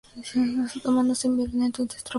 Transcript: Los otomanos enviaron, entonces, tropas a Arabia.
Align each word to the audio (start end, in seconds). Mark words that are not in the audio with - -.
Los 0.57 0.75
otomanos 0.77 1.25
enviaron, 1.25 1.61
entonces, 1.61 1.75
tropas 1.75 1.79
a 1.79 1.99
Arabia. 1.99 2.09